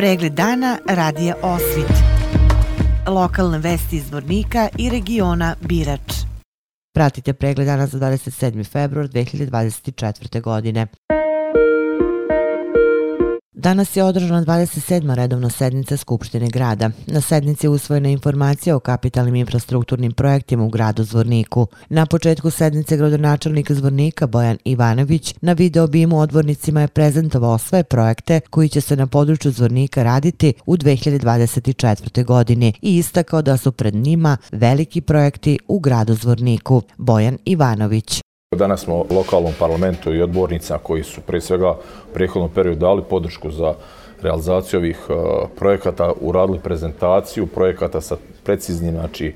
Pregled 0.00 0.32
dana 0.32 0.78
radija 0.86 1.34
Osvit. 1.42 1.92
Lokalne 3.06 3.58
vesti 3.58 3.96
iz 3.96 4.12
Vornika 4.12 4.68
i 4.78 4.90
regiona 4.90 5.54
Birač. 5.60 6.12
Pratite 6.94 7.32
pregled 7.32 7.66
dana 7.66 7.86
za 7.86 7.98
27. 7.98 8.64
februar 8.72 9.08
2024. 9.08 10.40
godine. 10.40 10.86
Danas 13.60 13.96
je 13.96 14.04
održana 14.04 14.44
27. 14.44 15.14
redovna 15.14 15.50
sednica 15.50 15.96
Skupštine 15.96 16.48
grada. 16.48 16.90
Na 17.06 17.20
sednici 17.20 17.66
je 17.66 17.70
usvojena 17.70 18.08
informacija 18.08 18.76
o 18.76 18.80
kapitalnim 18.80 19.34
infrastrukturnim 19.34 20.12
projektima 20.12 20.64
u 20.64 20.68
gradu 20.68 21.04
Zvorniku. 21.04 21.66
Na 21.88 22.06
početku 22.06 22.50
sednice 22.50 22.96
gradonačelnik 22.96 23.72
Zvornika 23.72 24.26
Bojan 24.26 24.58
Ivanović 24.64 25.34
na 25.40 25.52
video 25.52 25.86
bimu 25.86 26.18
odvornicima 26.18 26.80
je 26.80 26.88
prezentovao 26.88 27.58
sve 27.58 27.82
projekte 27.82 28.40
koji 28.50 28.68
će 28.68 28.80
se 28.80 28.96
na 28.96 29.06
području 29.06 29.52
Zvornika 29.52 30.02
raditi 30.02 30.52
u 30.66 30.76
2024. 30.76 32.24
godini 32.24 32.72
i 32.82 32.96
istakao 32.96 33.42
da 33.42 33.56
su 33.56 33.72
pred 33.72 33.94
njima 33.94 34.36
veliki 34.52 35.00
projekti 35.00 35.58
u 35.68 35.78
gradu 35.78 36.14
Zvorniku. 36.14 36.82
Bojan 36.96 37.38
Ivanović. 37.44 38.20
Danas 38.56 38.80
smo 38.80 39.04
lokalnom 39.10 39.52
parlamentu 39.58 40.14
i 40.14 40.22
odbornica 40.22 40.78
koji 40.78 41.02
su 41.02 41.20
pre 41.20 41.40
svega 41.40 41.70
u 41.70 42.14
prethodnom 42.14 42.50
periodu 42.50 42.80
dali 42.80 43.02
podršku 43.10 43.50
za 43.50 43.74
realizaciju 44.22 44.80
ovih 44.80 44.98
e, 45.08 45.12
projekata, 45.56 46.12
uradili 46.20 46.58
prezentaciju 46.58 47.46
projekata 47.46 48.00
sa 48.00 48.16
preciznim 48.44 48.94
znači, 48.94 49.26
e, 49.26 49.34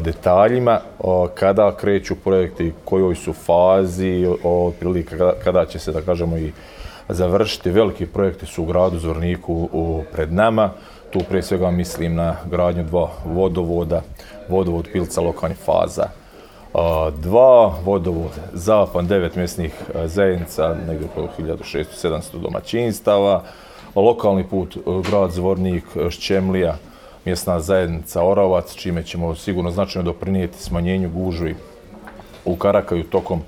detaljima, 0.00 0.72
e, 0.72 1.02
kada 1.34 1.76
kreću 1.76 2.14
projekti, 2.16 2.72
kojoj 2.84 3.14
su 3.14 3.32
fazi, 3.32 4.26
otprilike 4.44 5.16
kada, 5.44 5.66
će 5.66 5.78
se, 5.78 5.92
da 5.92 6.00
kažemo, 6.00 6.36
i 6.36 6.52
završiti. 7.08 7.70
Veliki 7.70 8.06
projekti 8.06 8.46
su 8.46 8.62
u 8.62 8.66
gradu 8.66 8.98
Zvorniku 8.98 9.68
u, 9.72 10.02
pred 10.12 10.32
nama. 10.32 10.70
Tu 11.10 11.20
pre 11.28 11.42
svega 11.42 11.70
mislim 11.70 12.14
na 12.14 12.36
gradnju 12.50 12.84
dva 12.84 13.10
vodovoda, 13.24 14.02
vodovod 14.48 14.88
pilca 14.92 15.20
lokalnih 15.20 15.58
faza, 15.58 16.08
dva 17.18 17.74
vodovod 17.84 18.30
za 18.52 18.86
pan 18.92 19.06
devet 19.06 19.36
mjesnih 19.36 19.74
zajednica, 20.04 20.76
negdje 20.88 21.08
oko 21.16 21.28
1600-700 21.42 22.40
domaćinstava, 22.40 23.42
lokalni 23.94 24.44
put 24.44 24.76
e, 24.76 24.80
grad 25.10 25.30
Zvornik, 25.30 25.84
e, 25.96 26.10
Šćemlija, 26.10 26.76
mjesna 27.24 27.60
zajednica 27.60 28.24
Orovac, 28.24 28.74
čime 28.74 29.02
ćemo 29.02 29.34
sigurno 29.34 29.70
značajno 29.70 30.12
doprinijeti 30.12 30.62
smanjenju 30.62 31.10
gužvi 31.10 31.56
u 32.44 32.56
Karakaju 32.56 33.04
tokom 33.04 33.42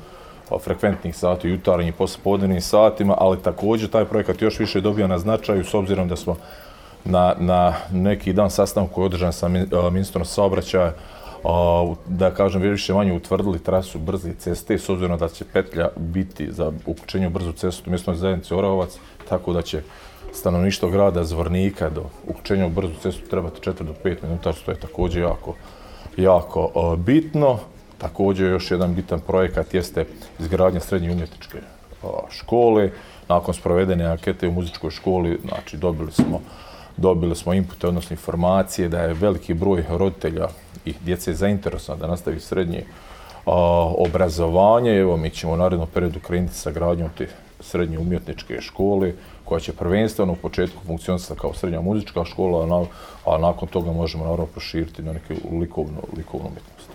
frekventnih 0.65 1.17
sati, 1.17 1.49
jutarnjih 1.49 1.89
i 1.89 1.97
pospodinjih 1.99 2.65
satima, 2.65 3.15
ali 3.19 3.43
također 3.43 3.91
taj 3.91 4.05
projekat 4.05 4.43
još 4.43 4.59
više 4.59 4.81
dobio 4.81 5.09
na 5.09 5.19
značaju 5.19 5.65
s 5.65 5.75
obzirom 5.75 6.09
da 6.09 6.17
smo 6.17 6.37
na, 7.05 7.35
na 7.39 7.75
neki 7.93 8.33
dan 8.33 8.51
sastanku 8.51 8.95
koji 8.95 9.03
je 9.03 9.07
održan 9.07 9.33
sa 9.33 9.49
ministrom 9.93 10.25
saobraćaja 10.25 10.93
a, 11.45 11.95
da 12.07 12.31
kažem, 12.31 12.63
više 12.63 12.95
manje 12.95 13.13
utvrdili 13.13 13.59
trasu 13.59 13.99
brze 13.99 14.35
ceste, 14.35 14.79
s 14.79 14.89
obzirom 14.89 15.19
da 15.19 15.29
će 15.29 15.45
petlja 15.53 15.89
biti 15.97 16.53
za 16.53 16.73
uključenje 16.87 17.27
u 17.27 17.31
brzu 17.31 17.53
cestu 17.53 17.83
u 17.87 17.91
mjestnoj 17.91 18.17
zajednici 18.17 18.55
Oravovac, 18.55 18.99
tako 19.29 19.53
da 19.53 19.63
će 19.63 19.83
stanovništvo 20.33 20.91
grada 20.91 21.25
Zvornika 21.25 21.91
do 21.91 22.05
uključenja 22.27 22.67
u 22.67 22.71
brzu 22.71 22.95
cestu 23.03 23.29
trebati 23.31 23.71
4 23.71 23.83
do 23.83 23.95
5 24.05 24.17
minuta, 24.23 24.53
što 24.53 24.71
je 24.71 24.81
također 24.81 25.23
jako, 25.23 25.55
jako 26.17 26.97
bitno. 26.97 27.59
Također 27.99 28.51
još 28.51 28.71
jedan 28.71 28.95
bitan 28.95 29.21
projekat 29.21 29.75
jeste 29.75 30.05
izgradnja 30.39 30.81
srednje 30.81 31.13
umjetničke 31.13 31.59
škole. 32.31 32.91
Nakon 33.29 33.55
sprovedene 33.55 34.05
ankete 34.05 34.49
u 34.49 34.53
muzičkoj 34.53 34.91
školi, 34.91 35.41
znači 35.49 35.77
dobili 35.77 36.13
smo 36.13 36.41
dobili 36.97 37.37
smo 37.37 37.55
inpute, 37.55 37.89
odnosno 37.89 38.15
informacije 38.15 38.89
da 38.89 39.03
je 39.03 39.15
veliki 39.15 39.55
broj 39.55 39.85
roditelja 39.89 40.49
i 40.85 40.95
djece 41.05 41.35
zainteresovan 41.35 42.01
da 42.01 42.07
nastavi 42.07 42.41
srednje 42.41 42.85
a, 43.47 43.53
obrazovanje. 43.99 44.97
Evo, 44.97 45.17
mi 45.17 45.31
ćemo 45.31 45.53
u 45.53 45.57
narednom 45.57 45.89
periodu 45.95 46.21
krenuti 46.21 46.55
sa 46.55 46.71
gradnjom 46.71 47.09
te 47.19 47.29
srednje 47.61 47.99
umjetničke 47.99 48.61
škole, 48.61 49.13
koja 49.45 49.61
će 49.61 49.73
prvenstveno 49.73 50.33
u 50.33 50.37
početku 50.37 50.83
funkcionisati 50.87 51.41
kao 51.41 51.55
srednja 51.55 51.81
muzička 51.81 52.25
škola, 52.25 52.63
a, 52.63 52.67
na, 52.67 52.85
a 53.27 53.39
nakon 53.39 53.69
toga 53.69 53.93
možemo 53.93 54.25
naravno 54.25 54.47
proširiti 54.47 55.03
na 55.03 55.13
neke 55.13 55.35
likovnu, 55.61 56.01
likovnu 56.17 56.49
umjetnost. 56.49 56.90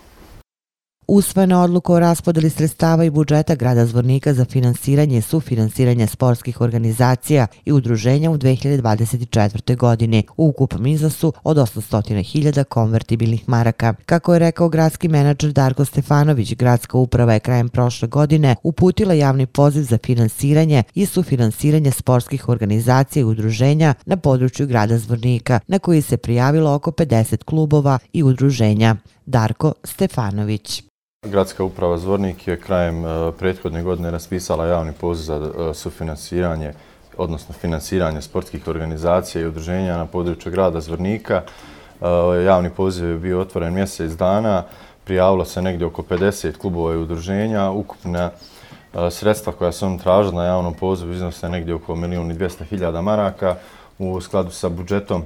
Usvojena 1.15 1.61
odluka 1.63 1.93
o 1.93 1.99
raspodeli 1.99 2.49
sredstava 2.49 3.03
i 3.03 3.09
budžeta 3.09 3.55
grada 3.55 3.85
Zvornika 3.85 4.33
za 4.33 4.45
finansiranje 4.45 5.17
i 5.17 5.21
sufinansiranje 5.21 6.07
sportskih 6.07 6.61
organizacija 6.61 7.47
i 7.65 7.71
udruženja 7.71 8.31
u 8.31 8.37
2024. 8.37 9.75
godini 9.75 10.23
u 10.37 10.47
ukupnom 10.47 10.85
iznosu 10.85 11.33
od 11.43 11.57
800.000 11.57 12.63
konvertibilnih 12.63 13.49
maraka. 13.49 13.93
Kako 14.05 14.33
je 14.33 14.39
rekao 14.39 14.69
gradski 14.69 15.07
menadžer 15.07 15.51
Darko 15.51 15.85
Stefanović, 15.85 16.53
gradska 16.55 16.97
uprava 16.97 17.33
je 17.33 17.39
krajem 17.39 17.69
prošle 17.69 18.07
godine 18.07 18.55
uputila 18.63 19.13
javni 19.13 19.45
poziv 19.45 19.83
za 19.83 19.97
finansiranje 20.05 20.83
i 20.93 21.05
sufinansiranje 21.05 21.91
sportskih 21.91 22.49
organizacija 22.49 23.21
i 23.21 23.25
udruženja 23.25 23.93
na 24.05 24.17
području 24.17 24.67
grada 24.67 24.97
Zvornika, 24.97 25.59
na 25.67 25.79
koji 25.79 26.01
se 26.01 26.17
prijavilo 26.17 26.73
oko 26.73 26.91
50 26.91 27.43
klubova 27.43 27.99
i 28.13 28.23
udruženja. 28.23 28.95
Darko 29.25 29.73
Stefanović. 29.83 30.83
Gradska 31.25 31.63
uprava 31.63 31.97
Zvornik 31.97 32.47
je 32.47 32.59
krajem 32.59 33.05
e, 33.05 33.31
prethodne 33.39 33.83
godine 33.83 34.11
raspisala 34.11 34.65
javni 34.65 34.93
poziv 34.93 35.23
za 35.23 35.35
e, 35.35 35.73
sufinansiranje, 35.73 36.73
odnosno 37.17 37.53
finansiranje 37.53 38.21
sportskih 38.21 38.67
organizacija 38.67 39.41
i 39.41 39.45
udruženja 39.45 39.97
na 39.97 40.05
području 40.05 40.51
grada 40.51 40.81
Zvornika. 40.81 41.41
E, 42.01 42.07
ovaj 42.07 42.43
javni 42.43 42.69
poziv 42.69 43.09
je 43.09 43.17
bio 43.17 43.39
otvoren 43.39 43.73
mjesec 43.73 44.11
dana, 44.11 44.63
prijavilo 45.03 45.45
se 45.45 45.61
negdje 45.61 45.87
oko 45.87 46.01
50 46.01 46.57
klubova 46.57 46.93
i 46.93 46.97
udruženja. 46.97 47.71
Ukupna 47.71 48.31
sredstva 49.11 49.53
koja 49.53 49.71
su 49.71 49.85
on 49.85 49.97
tražili 49.99 50.35
na 50.35 50.45
javnom 50.45 50.73
pozivu 50.73 51.11
iznose 51.11 51.49
negdje 51.49 51.73
oko 51.73 51.95
1.200.000 51.95 53.01
maraka 53.01 53.55
u 53.99 54.21
skladu 54.21 54.51
sa 54.51 54.69
budžetom 54.69 55.23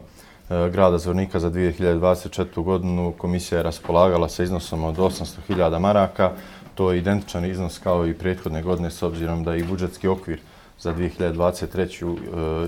E, 0.50 0.70
grada 0.70 0.98
Zvornika 0.98 1.40
za 1.40 1.52
2024. 1.52 2.64
godinu 2.64 3.14
komisija 3.18 3.58
je 3.58 3.64
raspolagala 3.64 4.30
sa 4.30 4.44
iznosom 4.44 4.84
od 4.84 4.98
800.000 4.98 5.80
maraka. 5.80 6.32
To 6.76 6.92
je 6.92 6.98
identičan 6.98 7.46
iznos 7.46 7.78
kao 7.78 8.08
i 8.08 8.14
prethodne 8.14 8.62
godine 8.62 8.92
s 8.92 9.04
obzirom 9.04 9.44
da 9.44 9.54
je 9.54 9.60
i 9.60 9.64
budžetski 9.64 10.08
okvir 10.08 10.40
za 10.80 10.94
2023. 10.94 12.18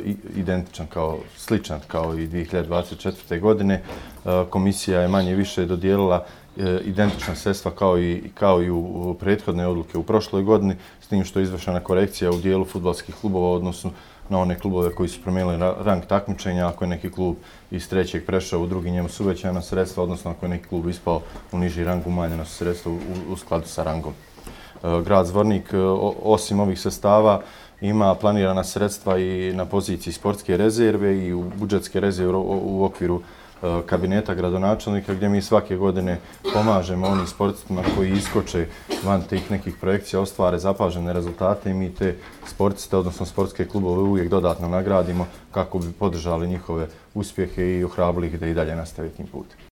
E, 0.05 0.13
identičan 0.35 0.87
kao, 0.87 1.17
sličan 1.37 1.79
kao 1.87 2.17
i 2.19 2.27
2024. 2.27 3.39
godine. 3.39 3.73
E, 3.73 3.81
komisija 4.49 5.01
je 5.01 5.07
manje 5.07 5.35
više 5.35 5.65
dodijelila 5.65 6.25
e, 6.57 6.79
identična 6.85 7.35
sredstva 7.35 7.71
kao 7.71 7.99
i, 7.99 8.23
kao 8.33 8.63
i 8.63 8.69
u 8.69 9.15
prethodne 9.19 9.67
odluke 9.67 9.97
u 9.97 10.03
prošloj 10.03 10.43
godini, 10.43 10.75
s 11.01 11.07
tim 11.07 11.23
što 11.23 11.39
je 11.39 11.43
izvršena 11.43 11.79
korekcija 11.79 12.31
u 12.31 12.41
dijelu 12.41 12.65
futbalskih 12.65 13.15
klubova, 13.15 13.55
odnosno 13.55 13.91
na 14.31 14.39
one 14.39 14.59
klubove 14.59 14.95
koji 14.95 15.09
su 15.09 15.21
promijenili 15.21 15.57
rang 15.83 16.05
takmičenja, 16.05 16.67
ako 16.67 16.83
je 16.83 16.87
neki 16.87 17.11
klub 17.11 17.35
iz 17.71 17.89
trećeg 17.89 18.25
prešao 18.25 18.61
u 18.61 18.67
drugi, 18.67 18.91
njemu 18.91 19.09
su 19.09 19.23
uvećana 19.23 19.61
sredstva, 19.61 20.03
odnosno 20.03 20.31
ako 20.31 20.45
je 20.45 20.49
neki 20.49 20.67
klub 20.67 20.87
ispao 20.89 21.21
u 21.51 21.57
niži 21.57 21.83
rang, 21.83 22.07
umanjena 22.07 22.45
su 22.45 22.55
sredstva 22.55 22.91
u, 22.91 22.97
u 23.29 23.37
skladu 23.37 23.67
sa 23.67 23.83
rangom. 23.83 24.13
E, 24.83 25.01
grad 25.03 25.25
Zvornik, 25.25 25.73
e, 25.73 25.77
osim 26.23 26.59
ovih 26.59 26.79
sestava, 26.79 27.41
ima 27.81 28.15
planirana 28.15 28.63
sredstva 28.63 29.17
i 29.17 29.53
na 29.53 29.65
poziciji 29.65 30.13
sportske 30.13 30.57
rezerve 30.57 31.17
i 31.27 31.33
u 31.33 31.43
budžetske 31.59 31.99
rezerve 31.99 32.37
u 32.37 32.83
okviru 32.83 33.21
E, 33.63 33.81
kabineta 33.85 34.35
gradonačelnika 34.35 35.13
gdje 35.13 35.29
mi 35.29 35.41
svake 35.41 35.75
godine 35.75 36.17
pomažemo 36.53 37.07
onim 37.07 37.27
sportistima 37.27 37.81
koji 37.95 38.11
iskoče 38.11 38.67
van 39.03 39.21
tih 39.21 39.51
nekih 39.51 39.75
projekcija, 39.81 40.19
ostvare 40.19 40.59
zapažene 40.59 41.13
rezultate 41.13 41.71
i 41.71 41.73
mi 41.73 41.95
te 41.95 42.15
sportiste, 42.45 42.97
odnosno 42.97 43.25
sportske 43.25 43.65
klubove 43.67 44.01
uvijek 44.01 44.29
dodatno 44.29 44.67
nagradimo 44.67 45.27
kako 45.51 45.79
bi 45.79 45.91
podržali 45.99 46.47
njihove 46.47 46.87
uspjehe 47.13 47.79
i 47.79 47.83
ohrabili 47.83 48.27
ih 48.27 48.39
da 48.39 48.47
i 48.47 48.53
dalje 48.53 48.75
nastave 48.75 49.09
tim 49.09 49.27
putem. 49.27 49.70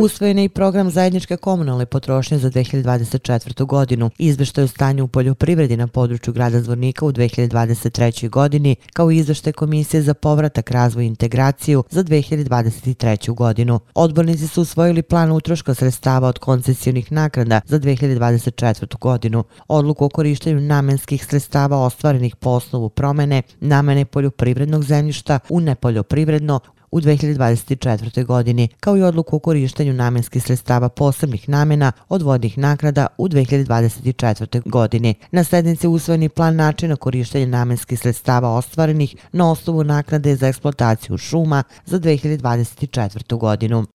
Usvojen 0.00 0.38
je 0.38 0.44
i 0.44 0.48
program 0.48 0.90
zajedničke 0.90 1.36
komunalne 1.36 1.86
potrošnje 1.86 2.38
za 2.38 2.50
2024. 2.50 3.66
godinu. 3.66 4.10
Izveštaj 4.18 4.64
o 4.64 4.68
stanju 4.68 5.04
u 5.04 5.08
poljoprivredi 5.08 5.76
na 5.76 5.86
području 5.86 6.32
grada 6.32 6.60
Zvornika 6.60 7.06
u 7.06 7.12
2023. 7.12 8.28
godini, 8.28 8.76
kao 8.92 9.10
i 9.10 9.16
izveštaj 9.16 9.52
Komisije 9.52 10.02
za 10.02 10.14
povratak, 10.14 10.70
razvoj 10.70 11.04
i 11.04 11.06
integraciju 11.06 11.84
za 11.90 12.04
2023. 12.04 13.34
godinu. 13.34 13.80
Odbornici 13.94 14.48
su 14.48 14.62
usvojili 14.62 15.02
plan 15.02 15.32
utroška 15.32 15.74
sredstava 15.74 16.28
od 16.28 16.38
koncesijonih 16.38 17.12
naknada 17.12 17.60
za 17.66 17.78
2024. 17.80 18.98
godinu. 18.98 19.44
Odluku 19.68 20.04
o 20.04 20.08
korištenju 20.08 20.60
namenskih 20.60 21.24
sredstava 21.24 21.78
ostvarenih 21.78 22.36
po 22.36 22.50
osnovu 22.50 22.88
promene 22.88 23.42
namene 23.60 24.04
poljoprivrednog 24.04 24.84
zemljišta 24.84 25.38
u 25.48 25.60
nepoljoprivredno 25.60 26.60
u 26.90 27.00
2024. 27.00 28.24
godini, 28.24 28.68
kao 28.80 28.96
i 28.96 29.02
odluku 29.02 29.36
o 29.36 29.38
korištenju 29.38 29.92
namenskih 29.92 30.42
sredstava 30.42 30.88
posebnih 30.88 31.48
namena 31.48 31.92
od 32.08 32.22
vodnih 32.22 32.58
nagrada 32.58 33.06
u 33.18 33.28
2024. 33.28 34.62
godini. 34.64 35.14
Na 35.30 35.44
sednici 35.44 35.88
usvojeni 35.88 36.28
plan 36.28 36.56
načina 36.56 36.96
korištenja 36.96 37.46
namenskih 37.46 38.00
sredstava 38.00 38.48
ostvarenih 38.48 39.16
na 39.32 39.50
osnovu 39.50 39.84
naknade 39.84 40.36
za 40.36 40.48
eksploataciju 40.48 41.18
šuma 41.18 41.62
za 41.84 41.98
2024. 42.00 43.38
godinu. 43.38 43.86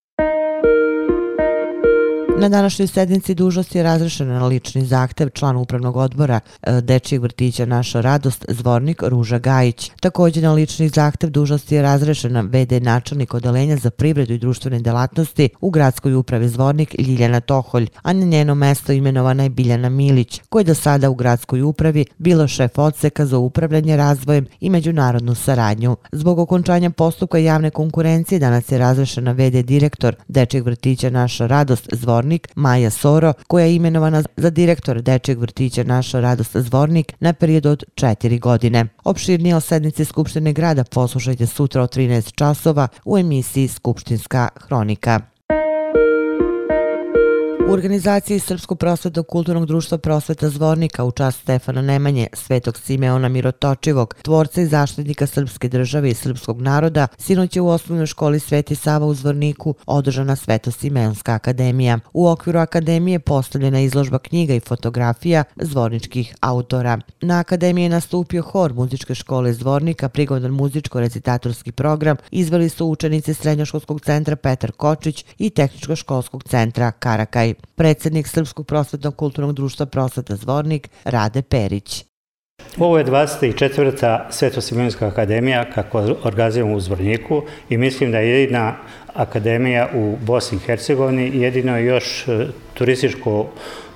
Na 2.36 2.48
današnjoj 2.48 2.88
sednici 2.88 3.34
dužnosti 3.34 3.78
je 3.78 3.82
razrešen 3.82 4.28
na 4.28 4.46
lični 4.46 4.84
zahtev 4.84 5.28
član 5.28 5.56
upravnog 5.56 5.96
odbora 5.96 6.40
e, 6.62 6.80
Dečijeg 6.80 7.22
vrtića 7.22 7.66
Naša 7.66 8.00
radost 8.00 8.44
zvornik 8.48 9.02
Ruža 9.02 9.38
Gajić. 9.38 9.90
Također 10.00 10.42
na 10.42 10.52
lični 10.52 10.88
zahtev 10.88 11.30
dužnosti 11.30 11.74
je 11.74 11.82
razrešena 11.82 12.40
VD 12.40 12.82
načelnik 12.82 13.34
odelenja 13.34 13.76
za 13.76 13.90
privredu 13.90 14.32
i 14.32 14.38
društvene 14.38 14.80
delatnosti 14.80 15.48
u 15.60 15.70
gradskoj 15.70 16.14
upravi 16.14 16.48
zvornik 16.48 16.94
Ljiljana 16.98 17.40
Toholj, 17.40 17.88
a 18.02 18.12
na 18.12 18.24
njeno 18.24 18.54
mesto 18.54 18.92
imenovana 18.92 19.42
je 19.42 19.48
Biljana 19.48 19.88
Milić, 19.88 20.40
koja 20.48 20.60
je 20.60 20.64
do 20.64 20.74
sada 20.74 21.10
u 21.10 21.14
gradskoj 21.14 21.62
upravi 21.62 22.06
bilo 22.18 22.48
šef 22.48 22.78
odseka 22.78 23.26
za 23.26 23.38
upravljanje 23.38 23.96
razvojem 23.96 24.46
i 24.60 24.70
međunarodnu 24.70 25.34
saradnju. 25.34 25.96
Zbog 26.12 26.38
okončanja 26.38 26.90
postupka 26.90 27.38
javne 27.38 27.70
konkurencije 27.70 28.38
danas 28.38 28.72
je 28.72 28.78
razrešena 28.78 29.32
VD 29.32 29.64
direktor 29.64 30.14
Dečijeg 30.28 30.64
vrtića 30.64 31.10
Naša 31.10 31.46
radost 31.46 31.88
zvornik 31.92 32.33
Zvornik 32.34 32.48
Maja 32.54 32.90
Soro, 32.90 33.32
koja 33.46 33.66
je 33.66 33.74
imenovana 33.74 34.22
za 34.36 34.50
direktor 34.50 35.02
Dečeg 35.02 35.38
vrtića 35.38 35.84
Naša 35.84 36.20
radost 36.20 36.56
Zvornik 36.56 37.12
na 37.20 37.32
period 37.32 37.66
od 37.66 37.84
četiri 37.94 38.38
godine. 38.38 38.86
Opširnije 39.04 39.56
o 39.56 39.60
sednici 39.60 40.04
Skupštine 40.04 40.52
grada 40.52 40.84
poslušajte 40.84 41.46
sutra 41.46 41.82
o 41.82 41.86
13 41.86 42.34
časova 42.34 42.88
u 43.04 43.18
emisiji 43.18 43.68
Skupštinska 43.68 44.48
hronika. 44.56 45.33
U 47.68 47.72
organizaciji 47.72 48.38
Srpskog 48.38 48.78
prosvetnog 48.78 49.26
kulturnog 49.26 49.66
društva 49.66 49.98
prosveta 49.98 50.48
Zvornika 50.48 51.04
u 51.04 51.12
čast 51.12 51.40
Stefana 51.40 51.82
Nemanje, 51.82 52.26
Svetog 52.32 52.78
Simeona 52.78 53.28
Mirotočivog, 53.28 54.14
tvorca 54.22 54.60
i 54.60 54.66
zaštitnika 54.66 55.26
srpske 55.26 55.68
države 55.68 56.10
i 56.10 56.14
srpskog 56.14 56.60
naroda, 56.62 57.06
sinoć 57.18 57.56
je 57.56 57.62
u 57.62 57.68
osnovnoj 57.68 58.06
školi 58.06 58.40
Sveti 58.40 58.74
Sava 58.74 59.06
u 59.06 59.14
Zvorniku 59.14 59.74
održana 59.86 60.36
Sveto 60.36 60.70
Simeonska 60.70 61.34
akademija. 61.34 61.98
U 62.12 62.28
okviru 62.28 62.58
akademije 62.58 63.18
postavljena 63.18 63.80
izložba 63.80 64.18
knjiga 64.18 64.54
i 64.54 64.60
fotografija 64.60 65.44
zvorničkih 65.56 66.34
autora. 66.40 66.98
Na 67.20 67.38
akademiji 67.38 67.84
je 67.84 67.88
nastupio 67.88 68.42
hor 68.42 68.74
muzičke 68.74 69.14
škole 69.14 69.52
Zvornika, 69.52 70.08
prigodan 70.08 70.52
muzičko-recitatorski 70.52 71.72
program, 71.72 72.16
izveli 72.30 72.68
su 72.68 72.86
učenici 72.86 73.34
Srednjoškolskog 73.34 74.00
centra 74.00 74.36
Petar 74.36 74.72
Kočić 74.72 75.24
i 75.38 75.50
Tehničko-školskog 75.50 76.44
centra 76.44 76.92
Karakaj 76.92 77.53
predsjednik 77.74 78.28
Srpskog 78.28 78.66
prosvetnog 78.66 79.16
kulturnog 79.16 79.54
društva 79.54 79.86
Prosveta 79.86 80.36
Zvornik 80.36 80.88
Rade 81.04 81.42
Perić. 81.42 82.04
Ovo 82.78 82.98
je 82.98 83.04
24. 83.04 84.20
Svetosimonska 84.30 85.06
akademija 85.06 85.70
kako 85.70 85.98
organizujemo 86.22 86.74
u 86.74 86.80
Zvorniku 86.80 87.42
i 87.68 87.76
mislim 87.76 88.12
da 88.12 88.18
je 88.18 88.40
jedina 88.40 88.76
akademija 89.14 89.88
u 89.94 90.16
Bosni 90.20 90.58
i 90.58 90.60
Hercegovini, 90.60 91.40
jedino 91.40 91.78
još 91.78 92.28
e, 92.28 92.46
turističko 92.74 93.46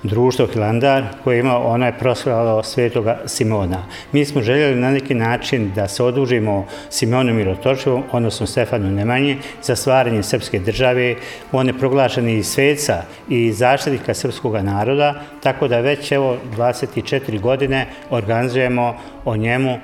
društvo 0.03 0.47
Hilandar 0.47 1.03
koje 1.23 1.39
ima 1.39 1.57
ona 1.57 1.85
je 1.85 1.97
proslavljalo 1.99 2.63
svetoga 2.63 3.19
Simona. 3.25 3.83
Mi 4.11 4.25
smo 4.25 4.41
željeli 4.41 4.75
na 4.75 4.91
neki 4.91 5.13
način 5.13 5.71
da 5.75 5.87
se 5.87 6.03
odužimo 6.03 6.65
Simonu 6.89 7.33
Mirotočevom, 7.33 8.03
odnosno 8.11 8.47
Stefanu 8.47 8.91
Nemanji, 8.91 9.37
za 9.61 9.75
stvaranje 9.75 10.23
srpske 10.23 10.59
države. 10.59 11.15
On 11.51 11.67
je 11.67 11.77
proglašen 11.77 12.29
i 12.29 12.43
sveca 12.43 13.01
i 13.29 13.51
zaštitnika 13.51 14.13
srpskog 14.13 14.55
naroda, 14.55 15.21
tako 15.43 15.67
da 15.67 15.79
već 15.79 16.11
evo 16.11 16.37
24 16.57 17.39
godine 17.41 17.85
organizujemo 18.09 18.95
o 19.25 19.35
njemu 19.37 19.79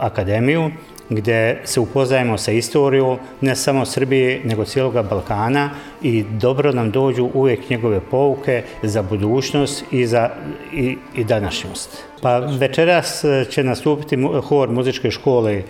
akademiju 0.00 0.70
gdje 1.14 1.60
se 1.64 1.80
upoznajemo 1.80 2.38
sa 2.38 2.52
istorijom 2.52 3.18
ne 3.40 3.56
samo 3.56 3.84
Srbije, 3.84 4.40
nego 4.44 4.64
cijelog 4.64 4.94
Balkana 4.94 5.70
i 6.02 6.24
dobro 6.30 6.72
nam 6.72 6.90
dođu 6.90 7.30
uvijek 7.34 7.70
njegove 7.70 8.00
pouke 8.10 8.62
za 8.82 9.02
budućnost 9.02 9.84
i 9.90 10.06
za 10.06 10.30
i, 10.72 10.96
i 11.14 11.24
današnjost. 11.24 12.04
Pa 12.22 12.38
večeras 12.38 13.24
će 13.50 13.64
nastupiti 13.64 14.16
hor 14.48 14.70
muzičke 14.70 15.10
škole 15.10 15.62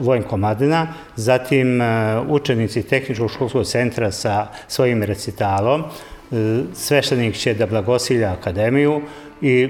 Vojn 0.00 0.22
Komadina, 0.22 0.86
zatim 1.16 1.80
e, 1.82 2.20
učenici 2.28 2.82
Tehničkog 2.82 3.30
školskog 3.30 3.66
centra 3.66 4.10
sa 4.10 4.46
svojim 4.68 5.02
recitalom, 5.02 5.82
e, 5.82 6.60
sveštenik 6.74 7.36
će 7.36 7.54
da 7.54 7.66
blagosilja 7.66 8.32
akademiju 8.32 9.00
i 9.42 9.68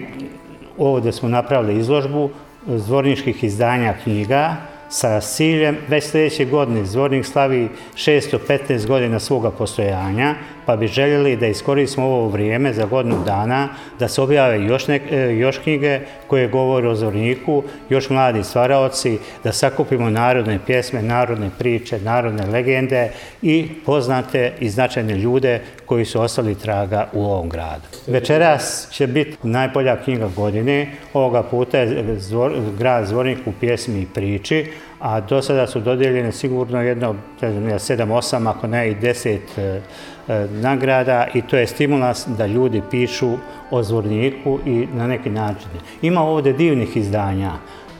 ovdje 0.79 1.12
smo 1.12 1.29
napravili 1.29 1.81
izložbu 1.81 2.31
zvorničkih 2.66 3.44
izdanja 3.44 3.94
knjiga 4.02 4.56
sa 4.88 5.20
ciljem 5.20 5.76
već 5.88 6.05
sljedeće 6.05 6.44
godine 6.44 6.84
zvornik 6.84 7.26
slavi 7.26 7.69
615 7.94 8.87
godina 8.87 9.19
svoga 9.19 9.50
postojanja, 9.50 10.34
pa 10.69 10.76
bi 10.76 10.87
željeli 10.87 11.37
da 11.37 11.47
iskoristimo 11.47 12.06
ovo 12.06 12.29
vrijeme 12.29 12.73
za 12.73 12.85
godinu 12.85 13.25
dana, 13.25 13.69
da 13.99 14.09
se 14.09 14.23
objave 14.23 14.65
još, 14.65 14.87
nek, 14.87 15.03
e, 15.11 15.37
još 15.37 15.59
knjige 15.59 16.00
koje 16.26 16.49
govore 16.49 16.88
o 16.88 16.94
Zorniku, 16.94 17.62
još 17.88 18.11
mladi 18.11 18.44
stvaraoci, 18.44 19.19
da 19.44 19.53
sakupimo 19.53 20.11
narodne 20.11 20.59
pjesme, 20.67 21.03
narodne 21.03 21.50
priče, 21.59 22.00
narodne 22.00 22.47
legende 22.47 23.11
i 23.43 23.69
poznate 23.87 24.53
i 24.61 24.69
značajne 24.69 25.15
ljude 25.15 25.61
koji 25.87 26.05
su 26.05 26.20
ostali 26.20 26.55
traga 26.55 27.09
u 27.12 27.25
ovom 27.25 27.49
gradu. 27.49 27.88
Večeras 28.06 28.88
će 28.91 29.06
biti 29.06 29.37
najbolja 29.43 29.97
knjiga 29.97 30.29
godine, 30.37 30.91
ovoga 31.12 31.43
puta 31.43 31.79
je 31.79 32.19
zvor, 32.19 32.53
grad 32.79 33.06
Zvornik 33.06 33.38
u 33.47 33.53
pjesmi 33.61 34.00
i 34.00 34.06
priči, 34.15 34.67
a 35.00 35.21
do 35.21 35.43
sada 35.43 35.67
su 35.67 35.81
dodijeljene 35.81 36.33
sigurno 36.33 36.83
jedno, 36.83 37.15
ne 37.43 37.53
znam, 37.53 37.65
7-8, 37.65 38.50
ako 38.50 38.67
ne 38.67 38.91
i 38.91 38.95
10 38.95 39.39
e, 39.56 39.81
e, 40.29 40.47
nagrada 40.50 41.27
i 41.35 41.43
to 41.43 41.56
je 41.56 41.67
stimulans 41.67 42.27
da 42.27 42.47
ljudi 42.47 42.83
pišu 42.91 43.31
o 43.71 43.83
zvorniku 43.83 44.59
i 44.67 44.87
na 44.95 45.06
neki 45.06 45.31
način. 45.31 45.69
Ima 46.03 46.23
ovdje 46.23 46.53
divnih 46.53 46.97
izdanja, 46.97 47.53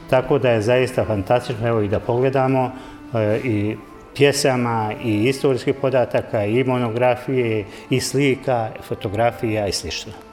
tako 0.09 0.39
da 0.39 0.49
je 0.49 0.61
zaista 0.61 1.05
fantastično 1.05 1.67
evo 1.67 1.81
i 1.81 1.87
da 1.87 1.99
pogledamo 1.99 2.71
e, 3.13 3.39
i 3.43 3.75
pjesama 4.15 4.93
i 5.03 5.23
istorijskih 5.23 5.75
podataka 5.75 6.45
i 6.45 6.63
monografije 6.63 7.65
i 7.89 7.99
slika, 7.99 8.69
fotografija 8.87 9.67
i 9.67 9.71
slično. 9.71 10.28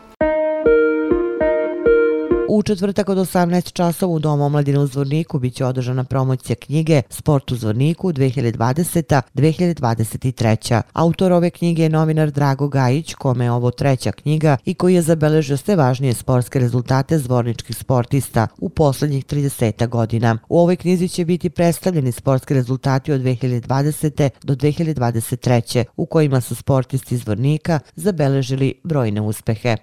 U 2.49 2.63
četvrtak 2.63 3.09
od 3.09 3.19
18 3.19 3.73
časova 3.73 4.15
u 4.15 4.19
Domu 4.19 4.45
omladine 4.45 4.79
u 4.79 4.87
Zvorniku 4.87 5.39
biće 5.39 5.65
održana 5.65 6.05
promocija 6.05 6.57
knjige 6.57 7.03
Sport 7.11 7.53
u 7.53 7.57
Zvorniku 7.57 8.13
2020-2023. 8.13 10.83
Autor 10.93 11.33
ove 11.33 11.51
knjige 11.51 11.83
je 11.83 11.89
novinar 11.89 12.31
Drago 12.31 12.69
Gajić, 12.69 13.15
kome 13.15 13.45
je 13.45 13.53
ovo 13.53 13.71
treća 13.71 14.13
knjiga 14.13 14.57
i 14.65 14.75
koji 14.75 14.95
je 14.95 15.03
zabeležio 15.03 15.57
sve 15.57 15.77
važnije 15.77 16.15
sportske 16.15 16.59
rezultate 16.59 17.19
zvorničkih 17.19 17.77
sportista 17.77 18.47
u 18.59 18.69
poslednjih 18.69 19.27
30 19.27 19.89
godina. 19.89 20.39
U 20.49 20.61
ovoj 20.61 20.77
knjizi 20.77 21.09
će 21.09 21.25
biti 21.25 21.51
predstavljeni 21.51 22.13
sportski 22.13 22.55
rezultati 22.55 23.13
od 23.13 23.21
2020. 23.21 24.31
do 24.43 24.55
2023. 24.55 25.85
u 25.97 26.07
kojima 26.07 26.41
su 26.41 26.55
sportisti 26.55 27.17
Zvornika 27.17 27.81
zabeležili 27.95 28.75
brojne 28.85 29.21
uspehe. 29.21 29.77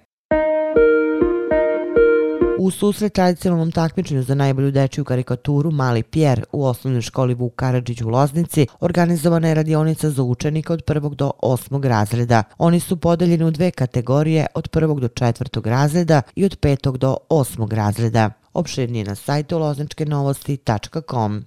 U 2.58 2.70
susret 2.70 3.12
tradicionalnom 3.12 3.72
takmičenju 3.72 4.22
za 4.22 4.34
najbolju 4.34 4.70
dečiju 4.70 5.04
karikaturu 5.04 5.70
Mali 5.70 6.02
Pjer 6.02 6.44
u 6.52 6.66
osnovnoj 6.66 7.02
školi 7.02 7.34
Vuk 7.34 7.54
Karadžić 7.54 8.02
u 8.02 8.08
Loznici 8.08 8.66
organizovana 8.80 9.48
je 9.48 9.54
radionica 9.54 10.10
za 10.10 10.22
učenike 10.22 10.72
od 10.72 10.82
prvog 10.82 11.14
do 11.14 11.30
osmog 11.42 11.84
razreda. 11.84 12.42
Oni 12.58 12.80
su 12.80 12.96
podeljeni 12.96 13.44
u 13.44 13.50
dve 13.50 13.70
kategorije 13.70 14.46
od 14.54 14.68
prvog 14.68 15.00
do 15.00 15.08
četvrtog 15.08 15.66
razreda 15.66 16.22
i 16.34 16.44
od 16.44 16.56
petog 16.56 16.98
do 16.98 17.16
osmog 17.28 17.72
razreda. 17.72 18.30
Opširnije 18.52 19.04
na 19.04 19.14
sajtu 19.14 19.58
lozničkenovosti.com. 19.58 21.44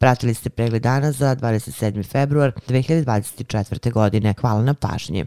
Pratili 0.00 0.34
ste 0.34 0.50
pregled 0.50 0.82
dana 0.82 1.12
za 1.12 1.36
27. 1.36 2.06
februar 2.06 2.52
2024. 2.68 3.92
godine. 3.92 4.34
Hvala 4.40 4.62
na 4.62 4.74
pažnji 4.74 5.26